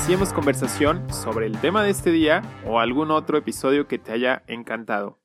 iniciemos 0.00 0.32
conversación 0.32 1.12
sobre 1.12 1.44
el 1.44 1.60
tema 1.60 1.84
de 1.84 1.90
este 1.90 2.10
día 2.10 2.40
o 2.66 2.80
algún 2.80 3.10
otro 3.10 3.36
episodio 3.36 3.86
que 3.86 3.98
te 3.98 4.12
haya 4.12 4.42
encantado. 4.46 5.18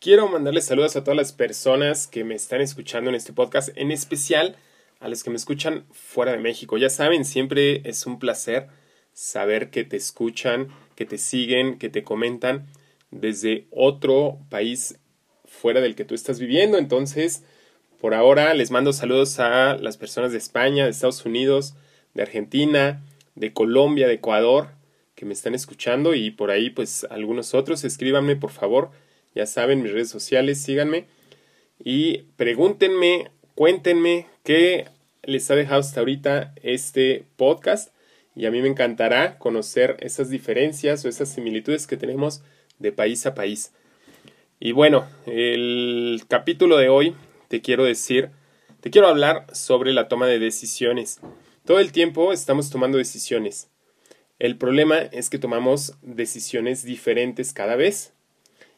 Quiero 0.00 0.26
mandarles 0.26 0.64
saludos 0.64 0.96
a 0.96 1.04
todas 1.04 1.18
las 1.18 1.34
personas 1.34 2.06
que 2.06 2.24
me 2.24 2.34
están 2.34 2.62
escuchando 2.62 3.10
en 3.10 3.16
este 3.16 3.34
podcast, 3.34 3.68
en 3.76 3.90
especial 3.90 4.56
a 5.00 5.08
los 5.08 5.22
que 5.22 5.28
me 5.28 5.36
escuchan 5.36 5.84
fuera 5.92 6.32
de 6.32 6.38
México. 6.38 6.78
Ya 6.78 6.88
saben, 6.88 7.26
siempre 7.26 7.86
es 7.86 8.06
un 8.06 8.18
placer 8.18 8.68
saber 9.12 9.68
que 9.68 9.84
te 9.84 9.98
escuchan, 9.98 10.68
que 10.96 11.04
te 11.04 11.18
siguen, 11.18 11.78
que 11.78 11.90
te 11.90 12.02
comentan 12.02 12.68
desde 13.10 13.66
otro 13.70 14.38
país 14.48 14.98
fuera 15.44 15.82
del 15.82 15.94
que 15.94 16.06
tú 16.06 16.14
estás 16.14 16.40
viviendo. 16.40 16.78
Entonces, 16.78 17.44
por 18.00 18.14
ahora 18.14 18.54
les 18.54 18.70
mando 18.70 18.94
saludos 18.94 19.38
a 19.40 19.76
las 19.76 19.98
personas 19.98 20.32
de 20.32 20.38
España, 20.38 20.84
de 20.84 20.90
Estados 20.90 21.26
Unidos, 21.26 21.74
de 22.14 22.22
Argentina, 22.22 23.02
de 23.38 23.52
Colombia, 23.52 24.06
de 24.06 24.14
Ecuador, 24.14 24.68
que 25.14 25.24
me 25.24 25.32
están 25.32 25.54
escuchando 25.54 26.14
y 26.14 26.30
por 26.30 26.50
ahí 26.50 26.70
pues 26.70 27.06
algunos 27.10 27.54
otros. 27.54 27.84
Escríbanme 27.84 28.36
por 28.36 28.50
favor, 28.50 28.90
ya 29.34 29.46
saben, 29.46 29.82
mis 29.82 29.92
redes 29.92 30.10
sociales, 30.10 30.60
síganme 30.60 31.06
y 31.82 32.24
pregúntenme, 32.36 33.30
cuéntenme 33.54 34.26
qué 34.42 34.86
les 35.22 35.50
ha 35.50 35.56
dejado 35.56 35.80
hasta 35.80 36.00
ahorita 36.00 36.54
este 36.62 37.24
podcast 37.36 37.94
y 38.34 38.46
a 38.46 38.50
mí 38.50 38.62
me 38.62 38.68
encantará 38.68 39.38
conocer 39.38 39.96
esas 40.00 40.30
diferencias 40.30 41.04
o 41.04 41.08
esas 41.08 41.28
similitudes 41.28 41.86
que 41.86 41.96
tenemos 41.96 42.42
de 42.78 42.92
país 42.92 43.26
a 43.26 43.34
país. 43.34 43.72
Y 44.60 44.72
bueno, 44.72 45.06
el 45.26 46.22
capítulo 46.28 46.76
de 46.78 46.88
hoy 46.88 47.14
te 47.48 47.60
quiero 47.60 47.84
decir, 47.84 48.30
te 48.80 48.90
quiero 48.90 49.08
hablar 49.08 49.46
sobre 49.52 49.92
la 49.92 50.08
toma 50.08 50.26
de 50.26 50.38
decisiones. 50.38 51.20
Todo 51.68 51.80
el 51.80 51.92
tiempo 51.92 52.32
estamos 52.32 52.70
tomando 52.70 52.96
decisiones. 52.96 53.68
El 54.38 54.56
problema 54.56 55.00
es 55.00 55.28
que 55.28 55.38
tomamos 55.38 55.98
decisiones 56.00 56.82
diferentes 56.82 57.52
cada 57.52 57.76
vez. 57.76 58.14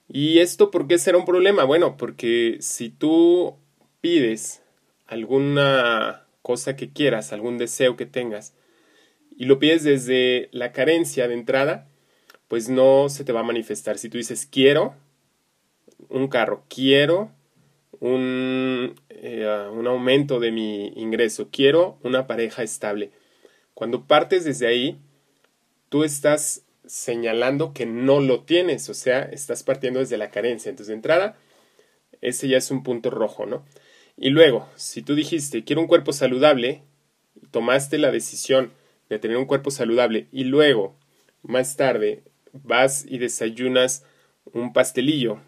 ¿Y 0.09 0.41
esto 0.41 0.73
por 0.73 0.89
qué 0.89 0.99
será 0.99 1.17
un 1.17 1.25
problema? 1.25 1.63
Bueno, 1.63 1.97
porque 1.97 2.57
si 2.59 2.91
tú 2.91 3.55
pides 4.01 4.65
alguna 5.07 6.27
cosa 6.43 6.75
que 6.75 6.93
quieras, 6.93 7.33
algún 7.33 7.59
deseo 7.59 7.97
que 7.97 8.07
tengas, 8.07 8.55
y 9.37 9.45
lo 9.45 9.61
pides 9.61 9.85
desde 9.85 10.49
la 10.51 10.73
carencia 10.73 11.29
de 11.29 11.35
entrada, 11.35 11.87
pues 12.49 12.69
no 12.69 13.09
se 13.09 13.23
te 13.23 13.31
va 13.31 13.39
a 13.39 13.45
manifestar. 13.45 13.99
Si 13.99 14.09
tú 14.09 14.19
dices 14.19 14.49
quiero 14.51 14.97
un 16.09 16.27
carro, 16.27 16.65
quiero 16.69 17.31
un, 18.01 18.95
eh, 19.11 19.69
un 19.73 19.87
aumento 19.87 20.41
de 20.41 20.51
mi 20.51 20.89
ingreso, 20.97 21.49
quiero 21.53 21.99
una 22.03 22.27
pareja 22.27 22.63
estable. 22.63 23.11
Cuando 23.75 24.07
partes 24.07 24.45
desde 24.45 24.67
ahí, 24.67 24.99
tú 25.89 26.03
estás 26.05 26.65
señalando 26.87 27.73
que 27.73 27.87
no 27.87 28.21
lo 28.21 28.43
tienes, 28.43 28.89
o 28.89 28.95
sea, 28.95 29.23
estás 29.23 29.63
partiendo 29.63 30.01
desde 30.01 30.17
la 30.17 30.31
carencia. 30.31 30.71
Entonces, 30.71 30.89
de 30.89 30.95
entrada, 30.95 31.37
ese 32.21 32.49
ya 32.49 32.59
es 32.59 32.71
un 32.71 32.83
punto 32.83 33.11
rojo, 33.11 33.47
¿no? 33.47 33.65
Y 34.17 34.31
luego, 34.31 34.69
si 34.77 35.03
tú 35.03 35.15
dijiste, 35.15 35.65
quiero 35.65 35.83
un 35.83 35.89
cuerpo 35.89 36.13
saludable, 36.13 36.83
tomaste 37.51 37.99
la 37.99 38.11
decisión 38.11 38.73
de 39.09 39.19
tener 39.19 39.37
un 39.37 39.47
cuerpo 39.47 39.71
saludable 39.71 40.27
y 40.33 40.45
luego, 40.45 40.97
más 41.43 41.77
tarde, 41.77 42.23
vas 42.53 43.05
y 43.09 43.19
desayunas 43.19 44.05
un 44.53 44.73
pastelillo 44.73 45.39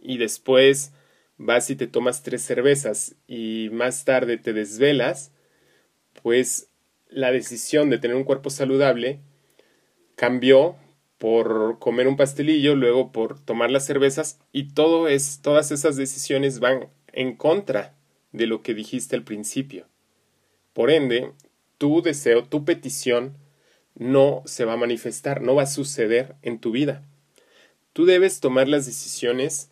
y 0.00 0.18
después 0.18 0.92
vas 1.40 1.70
y 1.70 1.76
te 1.76 1.86
tomas 1.86 2.22
tres 2.22 2.42
cervezas 2.42 3.16
y 3.26 3.70
más 3.72 4.04
tarde 4.04 4.36
te 4.36 4.52
desvelas, 4.52 5.32
pues 6.22 6.68
la 7.08 7.32
decisión 7.32 7.88
de 7.88 7.98
tener 7.98 8.16
un 8.16 8.24
cuerpo 8.24 8.50
saludable 8.50 9.20
cambió 10.16 10.76
por 11.16 11.78
comer 11.78 12.08
un 12.08 12.18
pastelillo, 12.18 12.76
luego 12.76 13.10
por 13.10 13.40
tomar 13.40 13.70
las 13.70 13.86
cervezas 13.86 14.38
y 14.52 14.74
todo 14.74 15.08
es, 15.08 15.40
todas 15.40 15.70
esas 15.70 15.96
decisiones 15.96 16.60
van 16.60 16.88
en 17.12 17.34
contra 17.36 17.94
de 18.32 18.46
lo 18.46 18.62
que 18.62 18.74
dijiste 18.74 19.16
al 19.16 19.24
principio. 19.24 19.86
Por 20.74 20.90
ende, 20.90 21.32
tu 21.78 22.02
deseo, 22.02 22.44
tu 22.44 22.66
petición 22.66 23.38
no 23.94 24.42
se 24.44 24.66
va 24.66 24.74
a 24.74 24.78
manifestar, 24.78 25.40
no 25.40 25.54
va 25.54 25.62
a 25.62 25.66
suceder 25.66 26.36
en 26.42 26.58
tu 26.58 26.70
vida. 26.70 27.02
Tú 27.94 28.04
debes 28.04 28.40
tomar 28.40 28.68
las 28.68 28.84
decisiones 28.84 29.69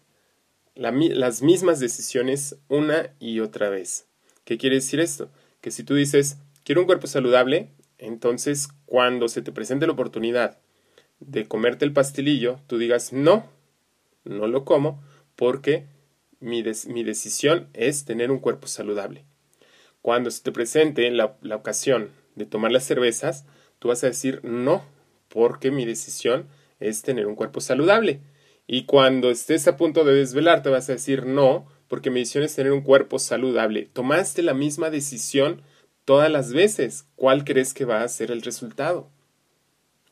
las 0.78 1.42
mismas 1.42 1.80
decisiones 1.80 2.56
una 2.68 3.12
y 3.18 3.40
otra 3.40 3.68
vez. 3.68 4.06
¿Qué 4.44 4.58
quiere 4.58 4.76
decir 4.76 5.00
esto? 5.00 5.30
Que 5.60 5.72
si 5.72 5.82
tú 5.82 5.94
dices, 5.94 6.38
quiero 6.64 6.80
un 6.80 6.86
cuerpo 6.86 7.08
saludable, 7.08 7.70
entonces 7.98 8.68
cuando 8.86 9.28
se 9.28 9.42
te 9.42 9.50
presente 9.50 9.86
la 9.86 9.92
oportunidad 9.92 10.58
de 11.18 11.48
comerte 11.48 11.84
el 11.84 11.92
pastelillo, 11.92 12.60
tú 12.68 12.78
digas, 12.78 13.12
no, 13.12 13.50
no 14.24 14.46
lo 14.46 14.64
como 14.64 15.02
porque 15.34 15.86
mi, 16.38 16.62
mi 16.86 17.02
decisión 17.02 17.68
es 17.74 18.04
tener 18.04 18.30
un 18.30 18.38
cuerpo 18.38 18.68
saludable. 18.68 19.24
Cuando 20.00 20.30
se 20.30 20.42
te 20.44 20.52
presente 20.52 21.10
la, 21.10 21.36
la 21.42 21.56
ocasión 21.56 22.10
de 22.36 22.46
tomar 22.46 22.70
las 22.70 22.84
cervezas, 22.84 23.46
tú 23.80 23.88
vas 23.88 24.04
a 24.04 24.08
decir, 24.08 24.40
no, 24.44 24.84
porque 25.28 25.72
mi 25.72 25.84
decisión 25.84 26.46
es 26.78 27.02
tener 27.02 27.26
un 27.26 27.34
cuerpo 27.34 27.60
saludable. 27.60 28.20
Y 28.70 28.84
cuando 28.84 29.30
estés 29.30 29.66
a 29.66 29.78
punto 29.78 30.04
de 30.04 30.14
desvelarte 30.14 30.68
vas 30.68 30.90
a 30.90 30.92
decir 30.92 31.24
no, 31.24 31.66
porque 31.88 32.10
mi 32.10 32.20
decisión 32.20 32.44
es 32.44 32.54
tener 32.54 32.70
un 32.70 32.82
cuerpo 32.82 33.18
saludable. 33.18 33.88
Tomaste 33.94 34.42
la 34.42 34.52
misma 34.52 34.90
decisión 34.90 35.62
todas 36.04 36.30
las 36.30 36.52
veces. 36.52 37.06
¿Cuál 37.16 37.44
crees 37.44 37.72
que 37.72 37.86
va 37.86 38.02
a 38.02 38.08
ser 38.08 38.30
el 38.30 38.42
resultado? 38.42 39.08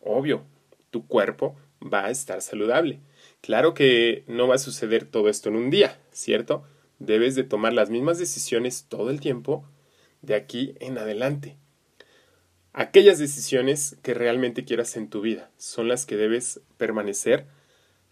Obvio, 0.00 0.42
tu 0.90 1.06
cuerpo 1.06 1.54
va 1.82 2.06
a 2.06 2.10
estar 2.10 2.40
saludable. 2.40 3.00
Claro 3.42 3.74
que 3.74 4.24
no 4.26 4.48
va 4.48 4.54
a 4.54 4.58
suceder 4.58 5.04
todo 5.04 5.28
esto 5.28 5.50
en 5.50 5.56
un 5.56 5.68
día, 5.68 6.00
¿cierto? 6.10 6.64
Debes 6.98 7.34
de 7.34 7.44
tomar 7.44 7.74
las 7.74 7.90
mismas 7.90 8.18
decisiones 8.18 8.86
todo 8.88 9.10
el 9.10 9.20
tiempo 9.20 9.68
de 10.22 10.34
aquí 10.34 10.74
en 10.80 10.96
adelante. 10.96 11.58
Aquellas 12.72 13.18
decisiones 13.18 13.98
que 14.02 14.14
realmente 14.14 14.64
quieras 14.64 14.96
en 14.96 15.10
tu 15.10 15.20
vida 15.20 15.50
son 15.58 15.88
las 15.88 16.06
que 16.06 16.16
debes 16.16 16.62
permanecer 16.78 17.46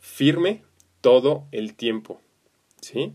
firme 0.05 0.63
todo 1.01 1.47
el 1.51 1.75
tiempo. 1.75 2.21
¿Sí? 2.83 3.15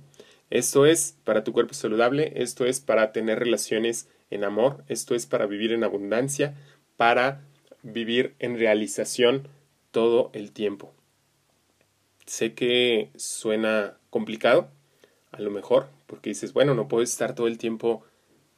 Esto 0.50 0.88
es 0.88 1.16
para 1.24 1.44
tu 1.44 1.54
cuerpo 1.54 1.76
saludable, 1.76 2.34
esto 2.36 2.66
es 2.66 2.80
para 2.80 3.12
tener 3.12 3.38
relaciones 3.38 4.10
en 4.32 4.44
amor, 4.44 4.84
esto 4.88 5.14
es 5.14 5.28
para 5.28 5.46
vivir 5.46 5.72
en 5.72 5.84
abundancia, 5.84 6.56
para 6.98 7.44
vivir 7.84 8.34
en 8.40 8.58
realización 8.58 9.48
todo 9.92 10.32
el 10.34 10.52
tiempo. 10.52 10.92
Sé 12.26 12.56
que 12.56 13.12
suena 13.16 13.98
complicado, 14.10 14.70
a 15.32 15.42
lo 15.42 15.52
mejor, 15.52 15.90
porque 16.08 16.32
dices, 16.32 16.54
bueno, 16.54 16.74
no 16.74 16.88
puedo 16.88 17.04
estar 17.04 17.36
todo 17.36 17.48
el 17.48 17.60
tiempo 17.60 18.04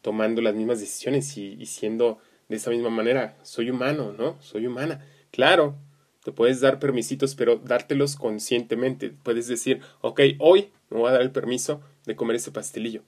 tomando 0.02 0.41
las 0.41 0.56
mismas 0.56 0.80
decisiones 0.80 1.36
y, 1.38 1.53
y 1.59 1.66
siendo 1.66 2.20
de 2.47 2.56
esa 2.56 2.72
misma 2.72 2.90
manera. 2.90 3.38
Soy 3.44 3.70
humano, 3.70 4.14
¿no? 4.18 4.41
Soy 4.41 4.66
humana. 4.68 5.06
Claro, 5.31 5.75
te 6.24 6.32
puedes 6.32 6.62
dar 6.62 6.80
permisitos, 6.80 7.36
pero 7.36 7.58
dártelos 7.58 8.16
conscientemente. 8.16 9.12
Puedes 9.23 9.47
decir, 9.47 9.82
ok, 10.02 10.22
hoy 10.40 10.70
me 10.90 11.00
voy 11.00 11.09
a 11.09 11.14
dar 11.14 11.22
el 11.22 11.32
permiso 11.32 11.82
de 12.06 12.16
comer 12.16 12.35
ese 12.35 12.52
pastelillo. 12.52 13.03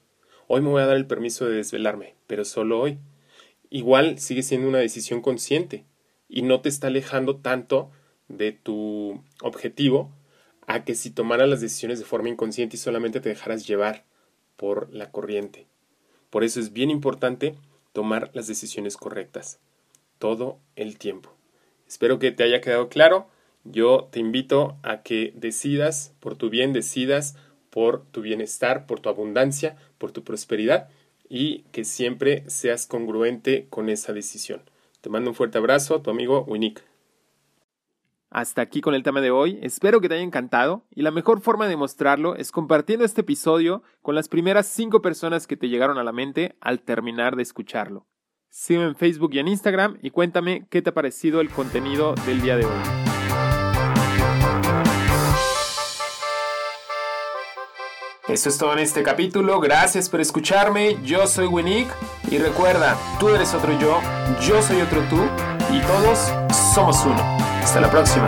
Hoy 0.47 0.61
me 0.61 0.69
voy 0.69 0.81
a 0.81 0.87
dar 0.87 0.97
el 0.97 1.07
permiso 1.07 1.45
de 1.45 1.55
desvelarme, 1.55 2.15
pero 2.27 2.43
solo 2.43 2.79
hoy. 2.79 2.97
Igual 3.69 4.19
sigue 4.19 4.43
siendo 4.43 4.67
una 4.67 4.79
decisión 4.79 5.21
consciente 5.21 5.85
y 6.27 6.41
no 6.41 6.61
te 6.61 6.69
está 6.69 6.87
alejando 6.87 7.37
tanto 7.37 7.91
de 8.27 8.51
tu 8.51 9.23
objetivo 9.41 10.11
a 10.65 10.83
que 10.83 10.95
si 10.95 11.11
tomaras 11.11 11.49
las 11.49 11.61
decisiones 11.61 11.99
de 11.99 12.05
forma 12.05 12.29
inconsciente 12.29 12.77
y 12.77 12.79
solamente 12.79 13.19
te 13.19 13.29
dejaras 13.29 13.67
llevar 13.67 14.05
por 14.55 14.93
la 14.93 15.11
corriente. 15.11 15.67
Por 16.29 16.43
eso 16.43 16.59
es 16.59 16.73
bien 16.73 16.89
importante 16.89 17.55
tomar 17.91 18.31
las 18.33 18.47
decisiones 18.47 18.97
correctas 18.97 19.59
todo 20.17 20.59
el 20.75 20.97
tiempo. 20.97 21.35
Espero 21.93 22.17
que 22.17 22.31
te 22.31 22.43
haya 22.43 22.59
quedado 22.59 22.89
claro. 22.89 23.27
Yo 23.63 24.09
te 24.11 24.19
invito 24.19 24.77
a 24.81 25.03
que 25.03 25.31
decidas 25.35 26.15
por 26.19 26.35
tu 26.35 26.49
bien, 26.49 26.73
decidas 26.73 27.35
por 27.69 28.03
tu 28.07 28.21
bienestar, 28.21 28.87
por 28.87 28.99
tu 28.99 29.09
abundancia, 29.09 29.77
por 29.99 30.11
tu 30.11 30.23
prosperidad 30.23 30.89
y 31.29 31.59
que 31.71 31.83
siempre 31.83 32.49
seas 32.49 32.87
congruente 32.87 33.67
con 33.69 33.89
esa 33.89 34.11
decisión. 34.11 34.63
Te 35.01 35.11
mando 35.11 35.29
un 35.29 35.35
fuerte 35.35 35.59
abrazo, 35.59 36.01
tu 36.01 36.09
amigo 36.09 36.43
Winnick. 36.45 36.83
Hasta 38.31 38.63
aquí 38.63 38.81
con 38.81 38.95
el 38.95 39.03
tema 39.03 39.21
de 39.21 39.29
hoy, 39.29 39.59
espero 39.61 40.01
que 40.01 40.09
te 40.09 40.15
haya 40.15 40.23
encantado 40.23 40.85
y 40.95 41.03
la 41.03 41.11
mejor 41.11 41.41
forma 41.41 41.67
de 41.67 41.77
mostrarlo 41.77 42.35
es 42.35 42.51
compartiendo 42.51 43.05
este 43.05 43.21
episodio 43.21 43.83
con 44.01 44.15
las 44.15 44.29
primeras 44.29 44.65
5 44.65 45.03
personas 45.03 45.45
que 45.45 45.57
te 45.57 45.69
llegaron 45.69 45.99
a 45.99 46.03
la 46.03 46.11
mente 46.11 46.55
al 46.59 46.81
terminar 46.81 47.35
de 47.35 47.43
escucharlo. 47.43 48.07
Sígueme 48.55 48.85
en 48.85 48.95
Facebook 48.95 49.31
y 49.33 49.39
en 49.39 49.47
Instagram 49.47 49.97
y 50.03 50.11
cuéntame 50.11 50.67
qué 50.69 50.83
te 50.83 50.91
ha 50.91 50.93
parecido 50.93 51.41
el 51.41 51.49
contenido 51.49 52.13
del 52.27 52.39
día 52.39 52.55
de 52.55 52.65
hoy. 52.65 52.71
Eso 58.27 58.49
es 58.49 58.57
todo 58.59 58.73
en 58.73 58.79
este 58.79 59.01
capítulo, 59.01 59.59
gracias 59.59 60.07
por 60.07 60.21
escucharme, 60.21 60.97
yo 61.03 61.25
soy 61.25 61.47
Winnick 61.47 61.87
y 62.29 62.37
recuerda, 62.37 62.95
tú 63.19 63.29
eres 63.29 63.55
otro 63.55 63.77
yo, 63.79 63.99
yo 64.47 64.61
soy 64.61 64.81
otro 64.81 65.01
tú 65.09 65.17
y 65.73 65.81
todos 65.81 66.31
somos 66.75 67.03
uno. 67.05 67.21
Hasta 67.59 67.81
la 67.81 67.89
próxima. 67.89 68.27